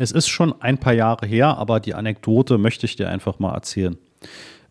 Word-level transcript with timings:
Es 0.00 0.12
ist 0.12 0.28
schon 0.28 0.54
ein 0.62 0.78
paar 0.78 0.94
Jahre 0.94 1.26
her, 1.26 1.58
aber 1.58 1.78
die 1.78 1.92
Anekdote 1.92 2.56
möchte 2.56 2.86
ich 2.86 2.96
dir 2.96 3.10
einfach 3.10 3.38
mal 3.38 3.52
erzählen. 3.52 3.98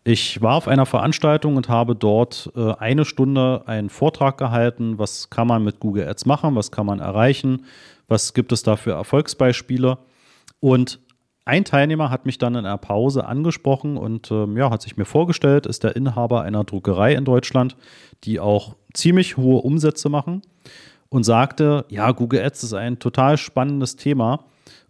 Ich 0.02 0.42
war 0.42 0.56
auf 0.56 0.66
einer 0.66 0.86
Veranstaltung 0.86 1.54
und 1.54 1.68
habe 1.68 1.94
dort 1.94 2.50
äh, 2.56 2.72
eine 2.72 3.04
Stunde 3.04 3.62
einen 3.66 3.90
Vortrag 3.90 4.38
gehalten. 4.38 4.98
Was 4.98 5.30
kann 5.30 5.46
man 5.46 5.62
mit 5.62 5.78
Google 5.78 6.08
Ads 6.08 6.26
machen? 6.26 6.56
Was 6.56 6.72
kann 6.72 6.84
man 6.84 6.98
erreichen? 6.98 7.64
Was 8.08 8.34
gibt 8.34 8.50
es 8.50 8.64
da 8.64 8.74
für 8.74 8.90
Erfolgsbeispiele? 8.90 9.98
Und 10.58 10.98
ein 11.44 11.64
Teilnehmer 11.64 12.10
hat 12.10 12.26
mich 12.26 12.38
dann 12.38 12.56
in 12.56 12.66
einer 12.66 12.78
Pause 12.78 13.24
angesprochen 13.24 13.98
und 13.98 14.32
ähm, 14.32 14.56
ja, 14.56 14.68
hat 14.68 14.82
sich 14.82 14.96
mir 14.96 15.04
vorgestellt, 15.04 15.64
ist 15.64 15.84
der 15.84 15.94
Inhaber 15.94 16.42
einer 16.42 16.64
Druckerei 16.64 17.14
in 17.14 17.24
Deutschland, 17.24 17.76
die 18.24 18.40
auch 18.40 18.74
ziemlich 18.94 19.36
hohe 19.36 19.62
Umsätze 19.62 20.08
machen 20.08 20.42
und 21.08 21.22
sagte, 21.22 21.84
ja, 21.88 22.10
Google 22.10 22.42
Ads 22.44 22.64
ist 22.64 22.74
ein 22.74 22.98
total 22.98 23.36
spannendes 23.36 23.94
Thema 23.94 24.44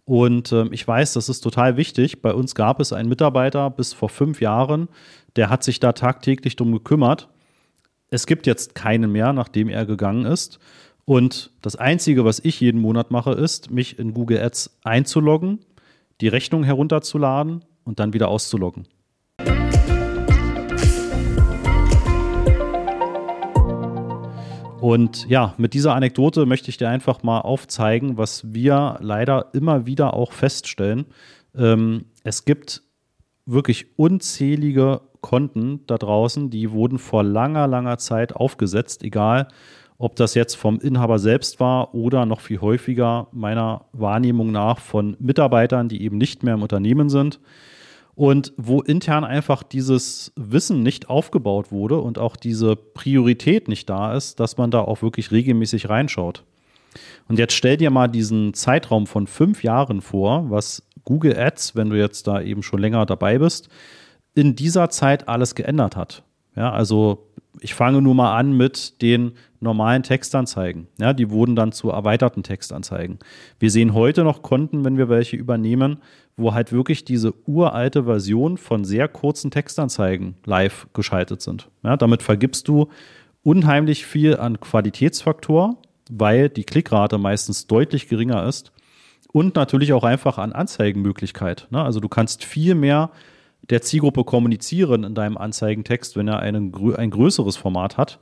und 0.05 0.51
äh, 0.51 0.65
ich 0.71 0.87
weiß, 0.87 1.13
das 1.13 1.29
ist 1.29 1.41
total 1.41 1.77
wichtig. 1.77 2.21
Bei 2.21 2.33
uns 2.33 2.55
gab 2.55 2.79
es 2.79 2.93
einen 2.93 3.09
Mitarbeiter 3.09 3.69
bis 3.69 3.93
vor 3.93 4.09
fünf 4.09 4.41
Jahren, 4.41 4.89
der 5.35 5.49
hat 5.49 5.63
sich 5.63 5.79
da 5.79 5.93
tagtäglich 5.93 6.55
drum 6.55 6.71
gekümmert. 6.71 7.29
Es 8.09 8.25
gibt 8.25 8.45
jetzt 8.45 8.75
keinen 8.75 9.11
mehr, 9.11 9.31
nachdem 9.31 9.69
er 9.69 9.85
gegangen 9.85 10.25
ist. 10.25 10.59
Und 11.05 11.51
das 11.61 11.75
Einzige, 11.75 12.25
was 12.25 12.39
ich 12.39 12.59
jeden 12.59 12.81
Monat 12.81 13.11
mache, 13.11 13.31
ist, 13.31 13.71
mich 13.71 13.97
in 13.99 14.13
Google 14.13 14.39
Ads 14.39 14.79
einzuloggen, 14.83 15.59
die 16.19 16.27
Rechnung 16.27 16.63
herunterzuladen 16.63 17.63
und 17.83 17.99
dann 17.99 18.13
wieder 18.13 18.27
auszuloggen. 18.27 18.87
Und 24.81 25.29
ja, 25.29 25.53
mit 25.57 25.75
dieser 25.75 25.93
Anekdote 25.93 26.47
möchte 26.47 26.69
ich 26.69 26.77
dir 26.77 26.89
einfach 26.89 27.21
mal 27.21 27.41
aufzeigen, 27.41 28.17
was 28.17 28.51
wir 28.51 28.97
leider 28.99 29.51
immer 29.53 29.85
wieder 29.85 30.15
auch 30.15 30.31
feststellen. 30.31 31.05
Ähm, 31.55 32.05
es 32.23 32.45
gibt 32.45 32.81
wirklich 33.45 33.97
unzählige 33.97 35.01
Konten 35.21 35.81
da 35.85 35.99
draußen, 35.99 36.49
die 36.49 36.71
wurden 36.71 36.97
vor 36.97 37.23
langer, 37.23 37.67
langer 37.67 37.99
Zeit 37.99 38.35
aufgesetzt, 38.35 39.03
egal 39.03 39.49
ob 39.99 40.15
das 40.15 40.33
jetzt 40.33 40.55
vom 40.55 40.79
Inhaber 40.79 41.19
selbst 41.19 41.59
war 41.59 41.93
oder 41.93 42.25
noch 42.25 42.39
viel 42.39 42.59
häufiger 42.59 43.27
meiner 43.31 43.85
Wahrnehmung 43.91 44.51
nach 44.51 44.79
von 44.79 45.15
Mitarbeitern, 45.19 45.89
die 45.89 46.01
eben 46.01 46.17
nicht 46.17 46.41
mehr 46.41 46.55
im 46.55 46.63
Unternehmen 46.63 47.09
sind 47.09 47.39
und 48.15 48.53
wo 48.57 48.81
intern 48.81 49.23
einfach 49.23 49.63
dieses 49.63 50.31
Wissen 50.35 50.83
nicht 50.83 51.09
aufgebaut 51.09 51.71
wurde 51.71 51.99
und 51.99 52.19
auch 52.19 52.35
diese 52.35 52.75
Priorität 52.75 53.67
nicht 53.67 53.89
da 53.89 54.13
ist, 54.13 54.39
dass 54.39 54.57
man 54.57 54.71
da 54.71 54.81
auch 54.81 55.01
wirklich 55.01 55.31
regelmäßig 55.31 55.89
reinschaut. 55.89 56.43
Und 57.27 57.39
jetzt 57.39 57.53
stell 57.53 57.77
dir 57.77 57.89
mal 57.89 58.07
diesen 58.07 58.53
Zeitraum 58.53 59.07
von 59.07 59.27
fünf 59.27 59.63
Jahren 59.63 60.01
vor, 60.01 60.49
was 60.49 60.83
Google 61.05 61.37
Ads, 61.37 61.75
wenn 61.75 61.89
du 61.89 61.97
jetzt 61.97 62.27
da 62.27 62.41
eben 62.41 62.63
schon 62.63 62.79
länger 62.79 63.05
dabei 63.05 63.39
bist, 63.39 63.69
in 64.35 64.55
dieser 64.55 64.89
Zeit 64.89 65.27
alles 65.27 65.55
geändert 65.55 65.95
hat. 65.95 66.23
Ja, 66.55 66.71
also 66.71 67.29
ich 67.63 67.75
fange 67.75 68.01
nur 68.01 68.15
mal 68.15 68.35
an 68.35 68.57
mit 68.57 69.01
den 69.01 69.33
normalen 69.59 70.01
Textanzeigen. 70.01 70.87
Ja, 70.99 71.13
die 71.13 71.29
wurden 71.29 71.55
dann 71.55 71.71
zu 71.71 71.91
erweiterten 71.91 72.41
Textanzeigen. 72.41 73.19
Wir 73.59 73.69
sehen 73.69 73.93
heute 73.93 74.23
noch 74.23 74.41
Konten, 74.41 74.83
wenn 74.83 74.97
wir 74.97 75.09
welche 75.09 75.37
übernehmen, 75.37 75.99
wo 76.35 76.53
halt 76.55 76.71
wirklich 76.71 77.05
diese 77.05 77.33
uralte 77.45 78.05
Version 78.05 78.57
von 78.57 78.83
sehr 78.83 79.07
kurzen 79.07 79.51
Textanzeigen 79.51 80.35
live 80.43 80.87
geschaltet 80.93 81.41
sind. 81.41 81.69
Ja, 81.83 81.97
damit 81.97 82.23
vergibst 82.23 82.67
du 82.67 82.87
unheimlich 83.43 84.07
viel 84.07 84.37
an 84.37 84.59
Qualitätsfaktor, 84.59 85.77
weil 86.09 86.49
die 86.49 86.63
Klickrate 86.63 87.19
meistens 87.19 87.67
deutlich 87.67 88.07
geringer 88.07 88.45
ist 88.47 88.71
und 89.31 89.55
natürlich 89.55 89.93
auch 89.93 90.03
einfach 90.03 90.39
an 90.39 90.51
Anzeigenmöglichkeit. 90.51 91.67
Ne? 91.69 91.83
Also 91.83 91.99
du 91.99 92.09
kannst 92.09 92.43
viel 92.43 92.73
mehr 92.73 93.11
der 93.69 93.81
Zielgruppe 93.81 94.23
kommunizieren 94.23 95.03
in 95.03 95.15
deinem 95.15 95.37
Anzeigentext, 95.37 96.15
wenn 96.15 96.27
er 96.27 96.39
einen, 96.39 96.73
ein 96.95 97.11
größeres 97.11 97.57
Format 97.57 97.97
hat, 97.97 98.19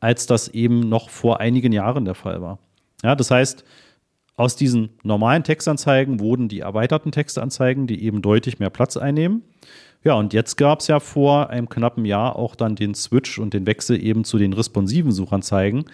als 0.00 0.26
das 0.26 0.48
eben 0.48 0.80
noch 0.80 1.10
vor 1.10 1.40
einigen 1.40 1.72
Jahren 1.72 2.04
der 2.04 2.14
Fall 2.14 2.42
war. 2.42 2.58
Ja, 3.02 3.14
das 3.14 3.30
heißt, 3.30 3.64
aus 4.36 4.56
diesen 4.56 4.90
normalen 5.02 5.44
Textanzeigen 5.44 6.18
wurden 6.18 6.48
die 6.48 6.60
erweiterten 6.60 7.12
Textanzeigen, 7.12 7.86
die 7.86 8.02
eben 8.02 8.22
deutlich 8.22 8.58
mehr 8.58 8.70
Platz 8.70 8.96
einnehmen. 8.96 9.42
Ja, 10.02 10.14
und 10.14 10.32
jetzt 10.32 10.56
gab 10.56 10.80
es 10.80 10.86
ja 10.86 10.98
vor 10.98 11.50
einem 11.50 11.68
knappen 11.68 12.06
Jahr 12.06 12.36
auch 12.36 12.54
dann 12.54 12.74
den 12.74 12.94
Switch 12.94 13.38
und 13.38 13.52
den 13.52 13.66
Wechsel 13.66 14.02
eben 14.02 14.24
zu 14.24 14.38
den 14.38 14.54
responsiven 14.54 15.12
Suchanzeigen, 15.12 15.84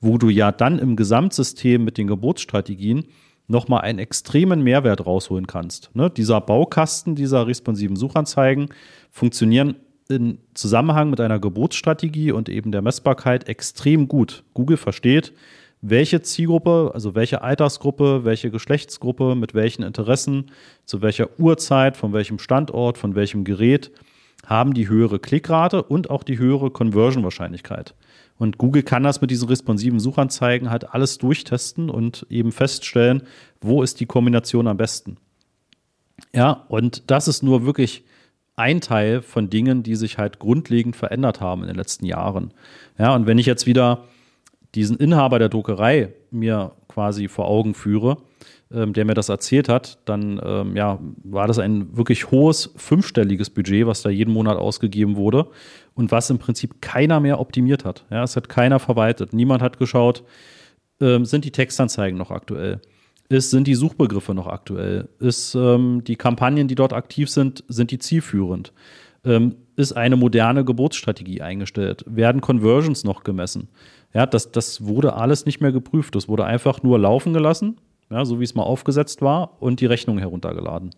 wo 0.00 0.18
du 0.18 0.28
ja 0.28 0.52
dann 0.52 0.78
im 0.78 0.96
Gesamtsystem 0.96 1.82
mit 1.82 1.96
den 1.96 2.06
Geburtsstrategien 2.06 3.06
nochmal 3.46 3.82
einen 3.82 3.98
extremen 3.98 4.62
Mehrwert 4.62 5.06
rausholen 5.06 5.46
kannst. 5.46 5.90
Ne? 5.94 6.10
Dieser 6.10 6.40
Baukasten 6.40 7.14
dieser 7.14 7.46
responsiven 7.46 7.96
Suchanzeigen 7.96 8.68
funktionieren 9.10 9.76
in 10.08 10.38
Zusammenhang 10.54 11.10
mit 11.10 11.20
einer 11.20 11.38
Geburtsstrategie 11.38 12.32
und 12.32 12.48
eben 12.48 12.72
der 12.72 12.82
Messbarkeit 12.82 13.48
extrem 13.48 14.08
gut. 14.08 14.44
Google 14.54 14.76
versteht, 14.76 15.32
welche 15.80 16.22
Zielgruppe, 16.22 16.92
also 16.94 17.14
welche 17.14 17.42
Altersgruppe, 17.42 18.24
welche 18.24 18.50
Geschlechtsgruppe, 18.50 19.34
mit 19.34 19.54
welchen 19.54 19.82
Interessen, 19.82 20.50
zu 20.86 21.02
welcher 21.02 21.28
Uhrzeit, 21.38 21.96
von 21.96 22.12
welchem 22.12 22.38
Standort, 22.38 22.96
von 22.96 23.14
welchem 23.14 23.44
Gerät 23.44 23.90
haben 24.46 24.74
die 24.74 24.88
höhere 24.88 25.18
Klickrate 25.18 25.82
und 25.82 26.10
auch 26.10 26.22
die 26.22 26.38
höhere 26.38 26.70
Conversion-Wahrscheinlichkeit. 26.70 27.94
Und 28.38 28.58
Google 28.58 28.82
kann 28.82 29.04
das 29.04 29.20
mit 29.20 29.30
diesen 29.30 29.48
responsiven 29.48 30.00
Suchanzeigen 30.00 30.70
halt 30.70 30.92
alles 30.92 31.18
durchtesten 31.18 31.88
und 31.88 32.26
eben 32.30 32.52
feststellen, 32.52 33.22
wo 33.60 33.82
ist 33.82 34.00
die 34.00 34.06
Kombination 34.06 34.66
am 34.66 34.76
besten. 34.76 35.18
Ja, 36.34 36.64
und 36.68 37.10
das 37.10 37.28
ist 37.28 37.42
nur 37.42 37.64
wirklich 37.64 38.04
ein 38.56 38.80
Teil 38.80 39.22
von 39.22 39.50
Dingen, 39.50 39.82
die 39.82 39.96
sich 39.96 40.18
halt 40.18 40.38
grundlegend 40.38 40.96
verändert 40.96 41.40
haben 41.40 41.62
in 41.62 41.68
den 41.68 41.76
letzten 41.76 42.06
Jahren. 42.06 42.52
Ja, 42.98 43.14
und 43.14 43.26
wenn 43.26 43.38
ich 43.38 43.46
jetzt 43.46 43.66
wieder 43.66 44.04
diesen 44.74 44.96
Inhaber 44.96 45.38
der 45.38 45.48
Druckerei 45.48 46.12
mir 46.30 46.72
quasi 46.88 47.28
vor 47.28 47.46
Augen 47.46 47.74
führe, 47.74 48.18
der 48.70 49.04
mir 49.04 49.14
das 49.14 49.28
erzählt 49.28 49.68
hat, 49.68 49.98
dann 50.04 50.40
ähm, 50.44 50.76
ja, 50.76 50.98
war 51.22 51.46
das 51.46 51.58
ein 51.58 51.96
wirklich 51.96 52.30
hohes 52.30 52.70
fünfstelliges 52.76 53.50
Budget, 53.50 53.86
was 53.86 54.02
da 54.02 54.10
jeden 54.10 54.32
Monat 54.32 54.56
ausgegeben 54.56 55.16
wurde 55.16 55.46
und 55.94 56.10
was 56.10 56.30
im 56.30 56.38
Prinzip 56.38 56.80
keiner 56.80 57.20
mehr 57.20 57.40
optimiert 57.40 57.84
hat. 57.84 58.04
Ja, 58.10 58.24
es 58.24 58.36
hat 58.36 58.48
keiner 58.48 58.78
verwaltet. 58.78 59.32
Niemand 59.32 59.62
hat 59.62 59.78
geschaut, 59.78 60.24
ähm, 61.00 61.24
sind 61.24 61.44
die 61.44 61.50
Textanzeigen 61.52 62.18
noch 62.18 62.30
aktuell? 62.30 62.80
Ist, 63.28 63.50
sind 63.50 63.66
die 63.66 63.74
Suchbegriffe 63.74 64.34
noch 64.34 64.46
aktuell? 64.46 65.08
Ist 65.18 65.54
ähm, 65.54 66.02
die 66.04 66.16
Kampagnen, 66.16 66.68
die 66.68 66.74
dort 66.74 66.92
aktiv 66.92 67.30
sind, 67.30 67.64
sind 67.68 67.90
die 67.90 67.98
zielführend? 67.98 68.72
Ähm, 69.24 69.56
ist 69.76 69.92
eine 69.92 70.16
moderne 70.16 70.64
Geburtsstrategie 70.64 71.40
eingestellt? 71.40 72.04
Werden 72.06 72.40
Conversions 72.40 73.04
noch 73.04 73.24
gemessen? 73.24 73.68
Ja, 74.12 74.26
das, 74.26 74.52
das 74.52 74.84
wurde 74.86 75.14
alles 75.14 75.46
nicht 75.46 75.60
mehr 75.60 75.72
geprüft. 75.72 76.14
Das 76.14 76.28
wurde 76.28 76.44
einfach 76.44 76.82
nur 76.82 76.98
laufen 76.98 77.32
gelassen, 77.32 77.78
ja, 78.10 78.24
so 78.24 78.40
wie 78.40 78.44
es 78.44 78.54
mal 78.54 78.62
aufgesetzt 78.62 79.22
war, 79.22 79.60
und 79.60 79.80
die 79.80 79.86
Rechnung 79.86 80.18
heruntergeladen. 80.18 80.90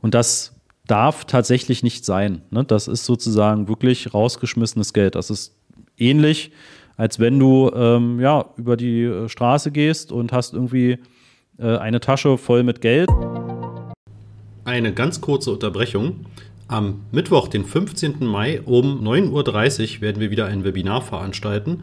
Und 0.00 0.14
das 0.14 0.54
darf 0.86 1.24
tatsächlich 1.24 1.82
nicht 1.82 2.04
sein. 2.04 2.42
Ne? 2.50 2.64
Das 2.64 2.88
ist 2.88 3.04
sozusagen 3.04 3.68
wirklich 3.68 4.12
rausgeschmissenes 4.12 4.92
Geld. 4.92 5.14
Das 5.14 5.30
ist 5.30 5.54
ähnlich, 5.96 6.50
als 6.96 7.18
wenn 7.18 7.38
du 7.38 7.70
ähm, 7.74 8.20
ja, 8.20 8.46
über 8.56 8.76
die 8.76 9.04
äh, 9.04 9.28
Straße 9.28 9.70
gehst 9.70 10.10
und 10.10 10.32
hast 10.32 10.54
irgendwie 10.54 10.98
äh, 11.58 11.76
eine 11.76 12.00
Tasche 12.00 12.38
voll 12.38 12.62
mit 12.62 12.80
Geld. 12.80 13.08
Eine 14.64 14.92
ganz 14.92 15.20
kurze 15.20 15.52
Unterbrechung. 15.52 16.26
Am 16.66 17.00
Mittwoch, 17.12 17.48
den 17.48 17.64
15. 17.64 18.26
Mai 18.26 18.60
um 18.60 19.02
9.30 19.02 19.96
Uhr 19.96 20.00
werden 20.02 20.20
wir 20.20 20.30
wieder 20.30 20.46
ein 20.46 20.64
Webinar 20.64 21.00
veranstalten 21.00 21.82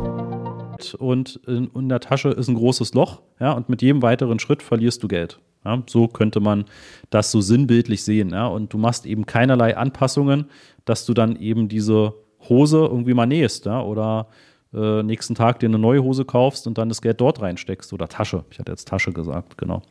Und 0.95 1.39
in, 1.47 1.69
in, 1.73 1.89
der 1.89 1.99
Tasche 1.99 2.29
ist 2.29 2.47
ein 2.47 2.55
großes 2.55 2.93
Loch, 2.93 3.21
ja, 3.39 3.51
und 3.51 3.69
mit 3.69 3.81
jedem 3.81 4.01
weiteren 4.01 4.39
Schritt 4.39 4.61
verlierst 4.61 5.01
du 5.03 5.07
Geld. 5.07 5.39
Ja, 5.63 5.83
so 5.87 6.07
könnte 6.07 6.39
man 6.39 6.65
das 7.09 7.31
so 7.31 7.39
sinnbildlich 7.41 8.03
sehen. 8.03 8.31
Ja, 8.31 8.47
und 8.47 8.73
du 8.73 8.77
machst 8.77 9.05
eben 9.05 9.25
keinerlei 9.25 9.77
Anpassungen, 9.77 10.45
dass 10.85 11.05
du 11.05 11.13
dann 11.13 11.35
eben 11.35 11.69
diese 11.69 12.13
Hose 12.49 12.77
irgendwie 12.77 13.13
mal 13.13 13.27
nähst, 13.27 13.65
ja, 13.65 13.81
oder 13.81 14.27
äh, 14.73 15.03
nächsten 15.03 15.35
Tag 15.35 15.59
dir 15.59 15.67
eine 15.67 15.79
neue 15.79 16.03
Hose 16.03 16.25
kaufst 16.25 16.65
und 16.65 16.77
dann 16.77 16.89
das 16.89 17.01
Geld 17.01 17.21
dort 17.21 17.41
reinsteckst 17.41 17.93
oder 17.93 18.07
Tasche. 18.07 18.45
Ich 18.51 18.59
hatte 18.59 18.71
jetzt 18.71 18.87
Tasche 18.87 19.11
gesagt, 19.11 19.57
genau. 19.57 19.81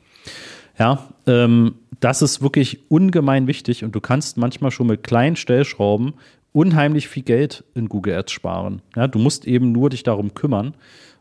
Ja, 0.79 1.09
ähm, 1.27 1.75
das 2.01 2.23
ist 2.23 2.41
wirklich 2.41 2.91
ungemein 2.91 3.47
wichtig 3.47 3.85
und 3.85 3.95
du 3.95 4.01
kannst 4.01 4.39
manchmal 4.39 4.71
schon 4.71 4.87
mit 4.87 5.03
kleinen 5.03 5.37
Stellschrauben 5.37 6.15
unheimlich 6.53 7.09
viel 7.09 7.23
Geld 7.23 7.65
in 7.75 7.89
Google 7.89 8.15
Ads 8.15 8.33
sparen. 8.33 8.83
Ja, 8.97 9.07
du 9.07 9.19
musst 9.19 9.47
eben 9.47 9.73
nur 9.73 9.91
dich 9.91 10.03
darum 10.03 10.35
kümmern 10.35 10.75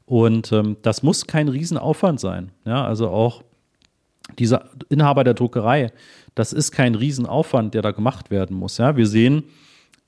und 0.05 0.51
ähm, 0.51 0.77
das 0.81 1.03
muss 1.03 1.27
kein 1.27 1.47
Riesenaufwand 1.47 2.19
sein. 2.19 2.51
Ja, 2.65 2.85
also 2.85 3.09
auch 3.09 3.43
dieser 4.37 4.69
Inhaber 4.89 5.23
der 5.23 5.33
Druckerei, 5.33 5.91
das 6.35 6.53
ist 6.53 6.71
kein 6.71 6.95
Riesenaufwand, 6.95 7.73
der 7.73 7.81
da 7.81 7.91
gemacht 7.91 8.31
werden 8.31 8.55
muss. 8.55 8.77
Ja, 8.77 8.95
wir 8.95 9.07
sehen 9.07 9.43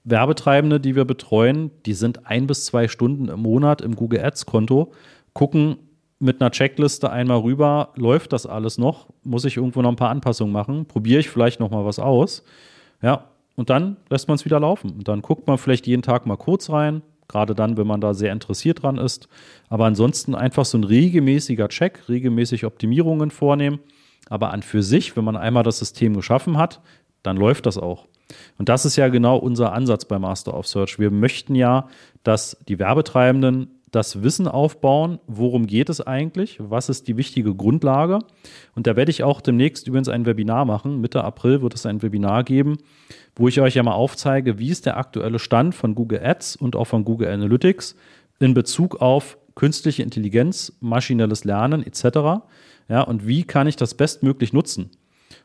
Werbetreibende, 0.03 0.79
die 0.79 0.95
wir 0.95 1.05
betreuen, 1.05 1.71
die 1.85 1.93
sind 1.93 2.25
ein 2.25 2.47
bis 2.47 2.65
zwei 2.65 2.87
Stunden 2.87 3.27
im 3.27 3.41
Monat 3.41 3.81
im 3.81 3.95
Google 3.95 4.23
Ads 4.23 4.47
Konto, 4.47 4.91
gucken 5.33 5.77
mit 6.19 6.41
einer 6.41 6.51
Checkliste 6.51 7.11
einmal 7.11 7.39
rüber, 7.39 7.89
läuft 7.95 8.33
das 8.33 8.45
alles 8.45 8.77
noch? 8.77 9.07
Muss 9.23 9.45
ich 9.45 9.57
irgendwo 9.57 9.81
noch 9.81 9.89
ein 9.89 9.95
paar 9.95 10.09
Anpassungen 10.09 10.53
machen? 10.53 10.85
Probiere 10.85 11.19
ich 11.19 11.29
vielleicht 11.29 11.59
noch 11.59 11.71
mal 11.71 11.83
was 11.83 11.99
aus? 11.99 12.43
Ja, 13.01 13.30
und 13.55 13.69
dann 13.69 13.97
lässt 14.09 14.27
man 14.27 14.35
es 14.35 14.45
wieder 14.45 14.59
laufen. 14.59 14.91
Und 14.91 15.07
dann 15.07 15.21
guckt 15.21 15.47
man 15.47 15.57
vielleicht 15.57 15.87
jeden 15.87 16.01
Tag 16.01 16.25
mal 16.25 16.37
kurz 16.37 16.69
rein, 16.69 17.01
gerade 17.27 17.55
dann, 17.55 17.77
wenn 17.77 17.87
man 17.87 18.01
da 18.01 18.13
sehr 18.13 18.31
interessiert 18.31 18.83
dran 18.83 18.97
ist. 18.97 19.27
Aber 19.69 19.85
ansonsten 19.85 20.35
einfach 20.35 20.65
so 20.65 20.77
ein 20.77 20.83
regelmäßiger 20.83 21.69
Check, 21.69 22.09
regelmäßig 22.09 22.65
Optimierungen 22.65 23.31
vornehmen. 23.31 23.79
Aber 24.29 24.51
an 24.51 24.63
für 24.63 24.83
sich, 24.83 25.15
wenn 25.17 25.23
man 25.23 25.35
einmal 25.35 25.63
das 25.63 25.79
System 25.79 26.15
geschaffen 26.15 26.57
hat, 26.57 26.81
dann 27.23 27.37
läuft 27.37 27.65
das 27.65 27.77
auch. 27.77 28.07
Und 28.57 28.69
das 28.69 28.85
ist 28.85 28.95
ja 28.95 29.09
genau 29.09 29.37
unser 29.37 29.73
Ansatz 29.73 30.05
bei 30.05 30.17
Master 30.17 30.53
of 30.57 30.67
Search. 30.67 30.99
Wir 30.99 31.11
möchten 31.11 31.55
ja, 31.55 31.87
dass 32.23 32.57
die 32.67 32.79
Werbetreibenden 32.79 33.80
das 33.91 34.23
Wissen 34.23 34.47
aufbauen, 34.47 35.19
worum 35.27 35.67
geht 35.67 35.89
es 35.89 36.01
eigentlich, 36.01 36.57
was 36.59 36.87
ist 36.87 37.07
die 37.07 37.17
wichtige 37.17 37.53
Grundlage. 37.53 38.19
Und 38.73 38.87
da 38.87 38.95
werde 38.95 39.11
ich 39.11 39.23
auch 39.23 39.41
demnächst 39.41 39.87
übrigens 39.87 40.07
ein 40.07 40.25
Webinar 40.25 40.65
machen. 40.65 41.01
Mitte 41.01 41.23
April 41.23 41.61
wird 41.61 41.75
es 41.75 41.85
ein 41.85 42.01
Webinar 42.01 42.43
geben, 42.43 42.77
wo 43.35 43.49
ich 43.49 43.59
euch 43.59 43.75
ja 43.75 43.83
mal 43.83 43.93
aufzeige, 43.93 44.59
wie 44.59 44.69
ist 44.69 44.85
der 44.85 44.97
aktuelle 44.97 45.39
Stand 45.39 45.75
von 45.75 45.93
Google 45.93 46.21
Ads 46.23 46.55
und 46.55 46.75
auch 46.75 46.85
von 46.85 47.03
Google 47.03 47.27
Analytics 47.27 47.95
in 48.39 48.53
Bezug 48.53 49.01
auf 49.01 49.37
künstliche 49.55 50.03
Intelligenz, 50.03 50.77
maschinelles 50.79 51.43
Lernen 51.43 51.83
etc. 51.85 52.43
Ja, 52.87 53.01
und 53.01 53.27
wie 53.27 53.43
kann 53.43 53.67
ich 53.67 53.75
das 53.75 53.93
bestmöglich 53.93 54.53
nutzen? 54.53 54.91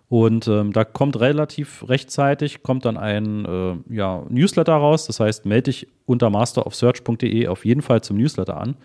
Und 0.09 0.47
ähm, 0.47 0.73
da 0.73 0.85
kommt 0.85 1.19
relativ 1.19 1.89
rechtzeitig, 1.89 2.63
kommt 2.63 2.85
dann 2.85 2.97
ein 2.97 3.45
äh, 3.45 3.95
ja, 3.95 4.25
Newsletter 4.29 4.75
raus. 4.75 5.07
Das 5.07 5.19
heißt, 5.19 5.47
melde 5.47 5.71
dich 5.71 5.89
unter 6.05 6.31
masterofsearch.de 6.31 7.49
auf 7.49 7.65
jeden 7.65 7.83
Fall 7.83 8.03
zum 8.03 8.17
Newsletter 8.17 8.57
an. 8.57 8.77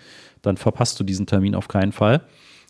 Dann 0.41 0.57
verpasst 0.57 1.00
du 1.00 1.03
diesen 1.03 1.27
Termin 1.27 1.53
auf 1.53 1.68
keinen 1.68 1.91
Fall. 1.91 2.21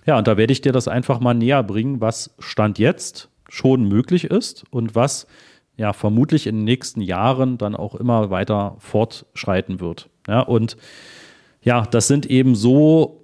Ja, 0.05 0.17
und 0.17 0.27
da 0.27 0.35
werde 0.35 0.51
ich 0.51 0.61
dir 0.61 0.73
das 0.73 0.87
einfach 0.87 1.19
mal 1.19 1.33
näher 1.33 1.63
bringen, 1.63 2.01
was 2.01 2.35
Stand 2.39 2.77
jetzt 2.79 3.29
schon 3.47 3.87
möglich 3.87 4.25
ist 4.25 4.65
und 4.69 4.95
was 4.95 5.27
ja 5.77 5.93
vermutlich 5.93 6.47
in 6.47 6.57
den 6.57 6.65
nächsten 6.65 7.01
Jahren 7.01 7.57
dann 7.57 7.75
auch 7.75 7.95
immer 7.95 8.29
weiter 8.29 8.75
fortschreiten 8.79 9.79
wird. 9.79 10.09
Ja, 10.27 10.41
und 10.41 10.75
ja, 11.61 11.83
das 11.85 12.07
sind 12.07 12.25
eben 12.25 12.55
so 12.55 13.20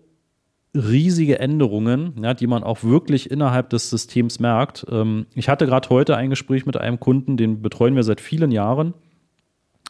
riesige 0.78 1.40
Änderungen, 1.40 2.14
ja, 2.22 2.34
die 2.34 2.48
man 2.48 2.64
auch 2.64 2.84
wirklich 2.84 3.32
innerhalb 3.32 3.70
des 3.70 3.90
Systems 3.90 4.40
merkt. 4.40 4.86
Ähm, 4.90 5.26
ich 5.36 5.50
hatte 5.50 5.66
gerade 5.66 5.90
heute 5.90 6.16
ein 6.16 6.30
Gespräch 6.30 6.66
mit 6.66 6.78
einem 6.78 7.00
Kunden, 7.00 7.38
den 7.38 7.62
betreuen 7.62 7.96
wir 7.96 8.04
seit 8.04 8.22
vielen 8.22 8.52
Jahren. 8.52 8.94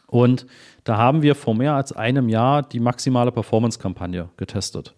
Und 0.06 0.46
da 0.84 0.96
haben 0.96 1.22
wir 1.22 1.34
vor 1.34 1.54
mehr 1.54 1.74
als 1.74 1.92
einem 1.92 2.28
Jahr 2.28 2.62
die 2.62 2.80
maximale 2.80 3.30
Performance-Kampagne 3.30 4.30
getestet. 4.38 4.94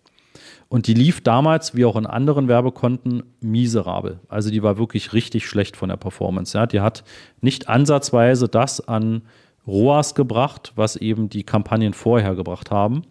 Und 0.68 0.86
die 0.86 0.94
lief 0.94 1.20
damals, 1.20 1.74
wie 1.74 1.84
auch 1.84 1.96
in 1.96 2.06
anderen 2.06 2.46
Werbekonten, 2.46 3.24
miserabel. 3.40 4.20
Also 4.28 4.50
die 4.50 4.62
war 4.62 4.78
wirklich 4.78 5.12
richtig 5.12 5.46
schlecht 5.46 5.76
von 5.76 5.88
der 5.88 5.96
Performance. 5.96 6.56
Ja. 6.56 6.66
Die 6.66 6.80
hat 6.80 7.02
nicht 7.40 7.68
ansatzweise 7.68 8.48
das 8.48 8.86
an 8.86 9.22
ROAS 9.66 10.14
gebracht, 10.14 10.72
was 10.76 10.94
eben 10.94 11.28
die 11.28 11.42
Kampagnen 11.42 11.92
vorher 11.92 12.36
gebracht 12.36 12.70
haben. 12.70 13.02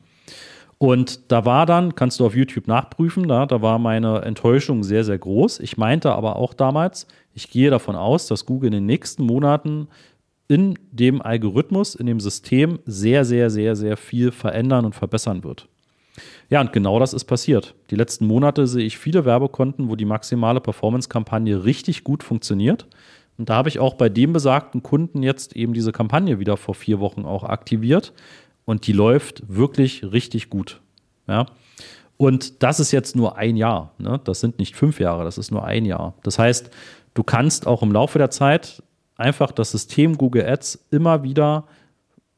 Und 0.80 1.30
da 1.30 1.46
war 1.46 1.66
dann, 1.66 1.94
kannst 1.94 2.20
du 2.20 2.26
auf 2.26 2.36
YouTube 2.36 2.68
nachprüfen, 2.68 3.28
da, 3.28 3.46
da 3.46 3.62
war 3.62 3.80
meine 3.80 4.22
Enttäuschung 4.22 4.84
sehr, 4.84 5.04
sehr 5.04 5.18
groß. 5.18 5.60
Ich 5.60 5.78
meinte 5.78 6.14
aber 6.14 6.38
auch 6.38 6.54
damals, 6.54 7.06
ich 7.34 7.52
gehe 7.52 7.70
davon 7.70 7.98
aus, 7.98 8.28
dass 8.28 8.46
Google 8.46 8.68
in 8.68 8.74
den 8.74 8.86
nächsten 8.86 9.24
Monaten 9.24 9.90
in 10.48 10.80
dem 10.92 11.22
Algorithmus, 11.22 11.96
in 11.96 12.06
dem 12.06 12.22
System 12.22 12.80
sehr, 12.86 13.26
sehr, 13.26 13.50
sehr, 13.50 13.76
sehr 13.76 13.98
viel 13.98 14.32
verändern 14.32 14.86
und 14.86 14.96
verbessern 14.96 15.44
wird. 15.44 15.68
Ja, 16.50 16.62
und 16.62 16.72
genau 16.72 16.98
das 16.98 17.14
ist 17.14 17.26
passiert. 17.26 17.76
Die 17.92 17.96
letzten 17.96 18.26
Monate 18.26 18.66
sehe 18.66 18.86
ich 18.86 18.98
viele 18.98 19.26
Werbekonten, 19.26 19.90
wo 19.90 19.98
die 19.98 20.06
maximale 20.06 20.62
Performance-Kampagne 20.62 21.66
richtig 21.66 22.06
gut 22.06 22.24
funktioniert. 22.24 22.88
Und 23.38 23.50
da 23.50 23.56
habe 23.56 23.70
ich 23.70 23.80
auch 23.80 23.94
bei 23.94 24.10
dem 24.10 24.34
besagten 24.34 24.82
Kunden 24.82 25.24
jetzt 25.24 25.56
eben 25.56 25.74
diese 25.74 25.92
Kampagne 25.92 26.40
wieder 26.40 26.58
vor 26.58 26.74
vier 26.74 27.00
Wochen 27.00 27.26
auch 27.26 27.44
aktiviert, 27.44 28.14
und 28.70 28.86
die 28.86 28.94
läuft 28.94 29.42
wirklich 29.48 30.04
richtig 30.04 30.52
gut. 30.52 30.80
Ja. 31.28 31.48
Und 32.18 32.62
das 32.62 32.80
ist 32.80 32.92
jetzt 32.92 33.16
nur 33.16 33.36
ein 33.36 33.58
Jahr. 33.58 33.96
Ne? 33.98 34.22
Das 34.24 34.42
sind 34.42 34.60
nicht 34.60 34.76
fünf 34.76 35.00
Jahre, 35.00 35.24
das 35.24 35.40
ist 35.40 35.50
nur 35.50 35.64
ein 35.66 35.86
Jahr. 35.86 36.14
Das 36.22 36.38
heißt, 36.38 36.70
du 37.16 37.24
kannst 37.24 37.66
auch 37.66 37.82
im 37.82 37.92
Laufe 37.92 38.20
der 38.20 38.30
Zeit 38.30 38.84
einfach 39.16 39.52
das 39.52 39.72
System 39.72 40.20
Google 40.20 40.46
Ads 40.46 40.86
immer 40.92 41.24
wieder 41.24 41.66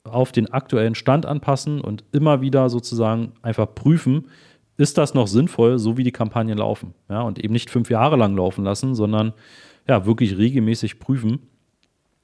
auf 0.05 0.31
den 0.31 0.53
aktuellen 0.53 0.95
Stand 0.95 1.25
anpassen 1.25 1.81
und 1.81 2.05
immer 2.13 2.39
wieder 2.39 2.69
sozusagen 2.69 3.33
einfach 3.41 3.75
prüfen, 3.75 4.29
ist 4.77 4.97
das 4.97 5.13
noch 5.13 5.27
sinnvoll, 5.27 5.79
so 5.79 5.97
wie 5.97 6.05
die 6.05 6.13
Kampagnen 6.13 6.57
laufen. 6.57 6.93
Ja, 7.09 7.23
und 7.23 7.43
eben 7.43 7.51
nicht 7.51 7.69
fünf 7.69 7.89
Jahre 7.89 8.15
lang 8.15 8.37
laufen 8.37 8.63
lassen, 8.63 8.95
sondern 8.95 9.33
ja, 9.85 10.05
wirklich 10.05 10.37
regelmäßig 10.37 10.97
prüfen. 10.97 11.39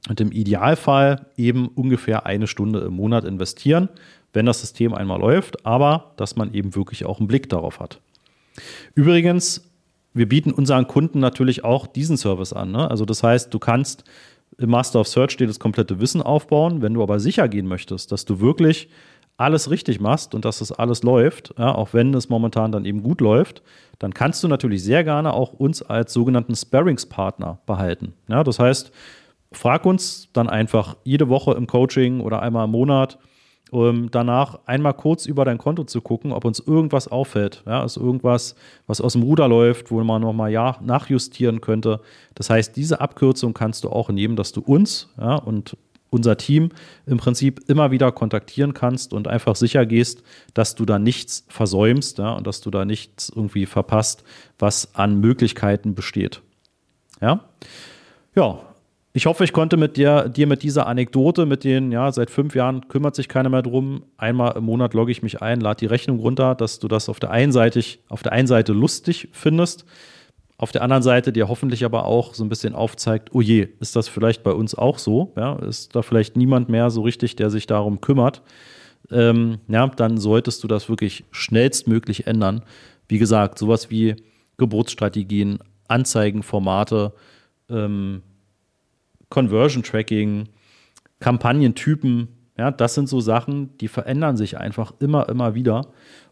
Und 0.08 0.22
im 0.22 0.32
Idealfall 0.32 1.28
eben 1.36 1.68
ungefähr 1.68 2.26
eine 2.26 2.48
Stunde 2.48 2.80
im 2.80 2.94
Monat 2.94 3.26
investieren, 3.26 3.90
wenn 4.34 4.46
das 4.46 4.62
System 4.62 4.94
einmal 4.94 5.20
läuft, 5.20 5.66
aber 5.66 6.14
dass 6.18 6.36
man 6.36 6.54
eben 6.54 6.76
wirklich 6.76 7.06
auch 7.06 7.20
einen 7.20 7.28
Blick 7.28 7.50
darauf 7.50 7.80
hat. 7.80 8.00
Übrigens, 8.96 9.70
wir 10.14 10.28
bieten 10.28 10.52
unseren 10.52 10.88
Kunden 10.88 11.20
natürlich 11.20 11.64
auch 11.64 11.88
diesen 11.88 12.18
Service 12.18 12.54
an. 12.54 12.72
Ne? 12.72 12.90
Also 12.90 13.06
das 13.06 13.24
heißt, 13.24 13.54
du 13.54 13.60
kannst 13.60 14.04
im 14.58 14.70
Master 14.70 15.00
of 15.00 15.08
Search 15.08 15.38
dir 15.38 15.48
das 15.48 15.60
komplette 15.60 16.00
Wissen 16.00 16.22
aufbauen. 16.22 16.82
Wenn 16.82 16.94
du 16.94 17.04
aber 17.04 17.20
sicher 17.20 17.48
gehen 17.48 17.68
möchtest, 17.68 18.12
dass 18.12 18.26
du 18.26 18.40
wirklich 18.40 18.90
alles 19.38 19.70
richtig 19.70 20.00
machst 20.00 20.34
und 20.34 20.46
dass 20.46 20.60
das 20.60 20.72
alles 20.72 21.04
läuft, 21.04 21.54
ja, 21.60 21.74
auch 21.74 21.94
wenn 21.94 22.14
es 22.16 22.28
momentan 22.28 22.72
dann 22.72 22.86
eben 22.86 23.04
gut 23.04 23.22
läuft, 23.22 23.62
dann 24.00 24.14
kannst 24.14 24.44
du 24.44 24.48
natürlich 24.48 24.84
sehr 24.84 25.04
gerne 25.04 25.34
auch 25.34 25.54
uns 25.54 25.84
als 25.84 26.12
sogenannten 26.12 26.56
Sparringspartner 26.56 27.60
behalten. 27.68 28.14
Ja, 28.28 28.44
das 28.44 28.58
heißt, 28.58 28.92
frag 29.52 29.86
uns 29.86 30.30
dann 30.34 30.50
einfach 30.50 30.98
jede 31.04 31.30
Woche 31.30 31.54
im 31.54 31.68
Coaching 31.68 32.22
oder 32.22 32.42
einmal 32.42 32.66
im 32.66 32.72
Monat, 32.72 33.18
um 33.72 34.10
danach 34.12 34.60
einmal 34.66 34.94
kurz 34.94 35.26
über 35.26 35.44
dein 35.46 35.58
Konto 35.58 35.84
zu 35.84 36.02
gucken, 36.02 36.32
ob 36.32 36.46
uns 36.46 36.60
irgendwas 36.60 37.08
auffällt. 37.08 37.64
Ja, 37.66 37.84
ist 37.84 37.98
irgendwas, 37.98 38.56
was 38.86 39.02
aus 39.02 39.14
dem 39.14 39.24
Ruder 39.24 39.48
läuft, 39.48 39.92
wo 39.92 40.02
man 40.04 40.22
nochmal 40.22 40.52
ja, 40.52 40.78
nachjustieren 40.82 41.62
könnte. 41.62 42.02
Das 42.36 42.50
heißt, 42.50 42.76
diese 42.76 43.02
Abkürzung 43.02 43.54
kannst 43.54 43.84
du 43.84 43.90
auch 43.90 44.10
nehmen, 44.10 44.36
dass 44.36 44.52
du 44.52 44.62
uns 44.62 45.14
ja, 45.20 45.36
und 45.36 45.76
unser 46.10 46.38
Team 46.38 46.70
im 47.06 47.18
Prinzip 47.18 47.62
immer 47.68 47.92
wieder 47.92 48.14
kontaktieren 48.14 48.74
kannst 48.74 49.12
und 49.12 49.28
einfach 49.28 49.58
sicher 49.58 49.86
gehst, 49.86 50.24
dass 50.54 50.76
du 50.76 50.86
da 50.86 51.00
nichts 51.00 51.46
versäumst 51.50 52.18
ja, 52.20 52.34
und 52.34 52.48
dass 52.48 52.62
du 52.62 52.72
da 52.72 52.86
nichts 52.86 53.30
irgendwie 53.36 53.66
verpasst, 53.66 54.24
was 54.58 54.96
an 54.96 55.20
Möglichkeiten 55.20 55.96
besteht. 55.96 56.42
Ja, 57.20 57.42
ja 58.36 58.60
ich 59.18 59.26
hoffe, 59.26 59.44
ich 59.44 59.52
konnte 59.52 59.78
mit 59.78 59.98
dir, 59.98 60.30
dir 60.30 60.46
mit 60.46 60.62
dieser 60.62 60.86
Anekdote, 60.86 61.48
mit 61.48 61.64
den, 61.64 61.92
ja, 61.92 62.12
seit 62.12 62.30
fünf 62.30 62.54
Jahren 62.54 62.88
kümmert 62.88 63.16
sich 63.16 63.28
keiner 63.28 63.50
mehr 63.50 63.64
drum. 63.64 64.04
Einmal 64.16 64.56
im 64.56 64.66
Monat 64.66 64.94
logge 64.94 65.12
ich 65.12 65.24
mich 65.24 65.42
ein, 65.42 65.60
lade 65.60 65.80
die 65.80 65.88
Rechnung 65.88 66.20
runter, 66.20 66.54
dass 66.54 66.78
du 66.78 66.88
das 66.88 67.10
auf 67.10 67.20
der 67.20 67.32
einen 67.32 67.52
Seite, 67.52 67.84
auf 68.10 68.22
der 68.22 68.32
einen 68.32 68.46
Seite 68.46 68.74
lustig 68.74 69.30
findest, 69.32 69.86
auf 70.60 70.72
der 70.72 70.84
anderen 70.84 71.02
Seite 71.02 71.34
dir 71.34 71.48
hoffentlich 71.48 71.84
aber 71.84 72.06
auch 72.06 72.36
so 72.36 72.44
ein 72.44 72.50
bisschen 72.50 72.76
aufzeigt, 72.76 73.30
oh 73.34 73.42
je, 73.42 73.70
ist 73.80 73.96
das 73.96 74.08
vielleicht 74.08 74.44
bei 74.44 74.52
uns 74.52 74.76
auch 74.76 75.00
so? 75.00 75.34
Ja, 75.36 75.56
ist 75.56 75.96
da 75.96 76.04
vielleicht 76.04 76.38
niemand 76.38 76.70
mehr 76.70 76.92
so 76.92 77.02
richtig, 77.02 77.36
der 77.36 77.50
sich 77.50 77.66
darum 77.66 78.02
kümmert? 78.02 78.44
Ähm, 79.10 79.58
ja, 79.68 79.88
dann 79.88 80.20
solltest 80.20 80.64
du 80.64 80.68
das 80.68 80.90
wirklich 80.90 81.26
schnellstmöglich 81.32 82.28
ändern. 82.28 82.62
Wie 83.08 83.18
gesagt, 83.18 83.58
sowas 83.58 83.90
wie 83.90 84.16
Geburtsstrategien, 84.58 85.58
Anzeigenformate, 85.88 87.14
ähm, 87.68 88.22
Conversion 89.30 89.84
Tracking, 89.84 90.50
Kampagnentypen, 91.20 92.28
ja, 92.58 92.72
das 92.72 92.96
sind 92.96 93.08
so 93.08 93.22
Sachen, 93.22 93.78
die 93.78 93.88
verändern 93.88 94.36
sich 94.36 94.58
einfach 94.58 94.94
immer, 95.00 95.30
immer 95.30 95.54
wieder. 95.54 95.88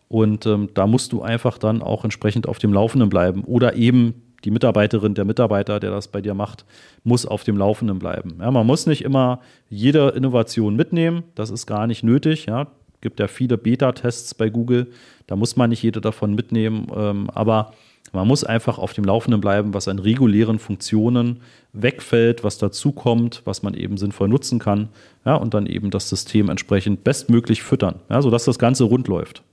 Und 0.07 0.45
ähm, 0.45 0.69
da 0.73 0.87
musst 0.87 1.11
du 1.13 1.21
einfach 1.21 1.57
dann 1.57 1.81
auch 1.81 2.03
entsprechend 2.03 2.47
auf 2.47 2.57
dem 2.57 2.73
Laufenden 2.73 3.09
bleiben. 3.09 3.43
Oder 3.43 3.75
eben 3.75 4.23
die 4.43 4.51
Mitarbeiterin, 4.51 5.15
der 5.15 5.25
Mitarbeiter, 5.25 5.79
der 5.79 5.91
das 5.91 6.07
bei 6.07 6.21
dir 6.21 6.33
macht, 6.33 6.65
muss 7.03 7.25
auf 7.25 7.43
dem 7.43 7.57
Laufenden 7.57 7.99
bleiben. 7.99 8.37
Ja, 8.39 8.51
man 8.51 8.65
muss 8.65 8.85
nicht 8.85 9.03
immer 9.03 9.39
jede 9.69 10.09
Innovation 10.09 10.75
mitnehmen. 10.75 11.23
Das 11.35 11.49
ist 11.49 11.65
gar 11.65 11.87
nicht 11.87 12.03
nötig. 12.03 12.45
Ja, 12.45 12.67
gibt 13.01 13.19
ja 13.19 13.27
viele 13.27 13.57
Beta-Tests 13.57 14.33
bei 14.35 14.49
Google. 14.49 14.91
Da 15.27 15.35
muss 15.35 15.55
man 15.55 15.69
nicht 15.69 15.83
jede 15.83 16.01
davon 16.01 16.35
mitnehmen. 16.35 16.87
Ähm, 16.95 17.29
aber 17.31 17.73
Man 18.13 18.27
muss 18.27 18.43
einfach 18.43 18.77
auf 18.77 18.93
dem 18.93 19.03
Laufenden 19.03 19.41
bleiben, 19.41 19.73
was 19.73 19.87
an 19.87 19.99
regulären 19.99 20.59
Funktionen 20.59 21.41
wegfällt, 21.73 22.43
was 22.43 22.57
dazukommt, 22.57 23.41
was 23.45 23.63
man 23.63 23.73
eben 23.73 23.97
sinnvoll 23.97 24.29
nutzen 24.29 24.59
kann. 24.59 24.89
Ja, 25.25 25.35
und 25.35 25.53
dann 25.53 25.65
eben 25.65 25.91
das 25.91 26.09
System 26.09 26.49
entsprechend 26.49 27.03
bestmöglich 27.03 27.61
füttern, 27.63 27.99
ja, 28.09 28.21
sodass 28.21 28.45
das 28.45 28.59
Ganze 28.59 28.85
rund 28.85 29.07
läuft. 29.07 29.43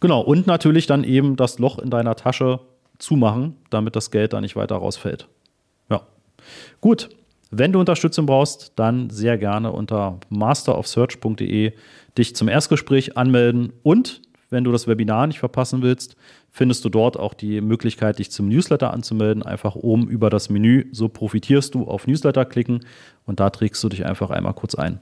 Genau, 0.00 0.20
und 0.20 0.46
natürlich 0.46 0.86
dann 0.86 1.04
eben 1.04 1.36
das 1.36 1.58
Loch 1.58 1.78
in 1.78 1.90
deiner 1.90 2.14
Tasche 2.14 2.60
zumachen, 2.98 3.56
damit 3.70 3.96
das 3.96 4.10
Geld 4.10 4.32
da 4.32 4.40
nicht 4.40 4.56
weiter 4.56 4.76
rausfällt. 4.76 5.28
Ja. 5.90 6.02
Gut, 6.80 7.08
wenn 7.50 7.72
du 7.72 7.80
Unterstützung 7.80 8.26
brauchst, 8.26 8.72
dann 8.76 9.10
sehr 9.10 9.38
gerne 9.38 9.72
unter 9.72 10.18
masterofsearch.de 10.28 11.72
dich 12.18 12.36
zum 12.36 12.48
Erstgespräch 12.48 13.16
anmelden 13.16 13.72
und 13.82 14.22
wenn 14.50 14.64
du 14.64 14.72
das 14.72 14.86
Webinar 14.86 15.26
nicht 15.26 15.38
verpassen 15.38 15.82
willst, 15.82 16.16
findest 16.50 16.84
du 16.84 16.88
dort 16.88 17.18
auch 17.18 17.34
die 17.34 17.60
Möglichkeit, 17.60 18.18
dich 18.18 18.30
zum 18.30 18.48
Newsletter 18.48 18.92
anzumelden. 18.92 19.42
Einfach 19.42 19.74
oben 19.74 20.08
über 20.08 20.30
das 20.30 20.50
Menü. 20.50 20.86
So 20.92 21.08
profitierst 21.08 21.74
du 21.74 21.84
auf 21.84 22.06
Newsletter 22.06 22.44
klicken 22.44 22.80
und 23.26 23.40
da 23.40 23.50
trägst 23.50 23.82
du 23.82 23.88
dich 23.88 24.06
einfach 24.06 24.30
einmal 24.30 24.54
kurz 24.54 24.74
ein. 24.74 25.00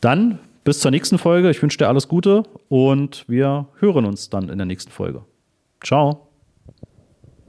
Dann 0.00 0.38
bis 0.64 0.80
zur 0.80 0.90
nächsten 0.90 1.18
Folge. 1.18 1.50
Ich 1.50 1.62
wünsche 1.62 1.78
dir 1.78 1.88
alles 1.88 2.08
Gute 2.08 2.42
und 2.68 3.24
wir 3.28 3.66
hören 3.78 4.04
uns 4.04 4.30
dann 4.30 4.48
in 4.48 4.58
der 4.58 4.66
nächsten 4.66 4.90
Folge. 4.90 5.24
Ciao. 5.82 6.25